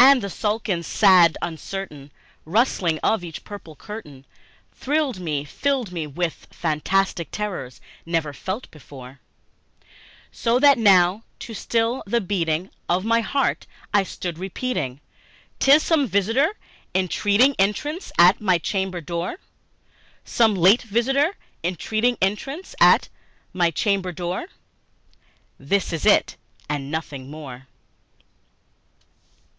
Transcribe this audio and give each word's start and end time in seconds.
And 0.00 0.22
the 0.22 0.30
silken, 0.30 0.84
sad, 0.84 1.36
uncertain 1.42 2.12
rustling 2.46 2.98
of 3.00 3.24
each 3.24 3.44
purple 3.44 3.74
curtain 3.74 4.24
Thrilled 4.72 5.18
me 5.18 5.44
filled 5.44 5.90
me 5.92 6.06
with 6.06 6.46
fantastic 6.50 7.30
terrors 7.32 7.80
never 8.06 8.32
felt 8.32 8.70
before; 8.70 9.18
So 10.30 10.60
that 10.60 10.78
now, 10.78 11.24
to 11.40 11.52
still 11.52 12.04
the 12.06 12.20
beating 12.22 12.70
of 12.88 13.04
my 13.04 13.20
heart, 13.20 13.66
I 13.92 14.04
stood 14.04 14.38
repeating, 14.38 15.00
"'Tis 15.58 15.82
some 15.82 16.06
visitor 16.06 16.56
entreating 16.94 17.54
entrance 17.58 18.10
at 18.16 18.40
my 18.40 18.56
chamber 18.56 19.00
door 19.00 19.36
Some 20.24 20.54
late 20.54 20.82
visitor 20.82 21.36
entreating 21.64 22.16
entrance 22.22 22.74
at 22.80 23.08
my 23.52 23.70
chamber 23.72 24.12
door: 24.12 24.46
This 25.58 25.92
it 25.92 26.06
is, 26.30 26.36
and 26.68 26.90
nothing 26.90 27.30
more." 27.30 27.66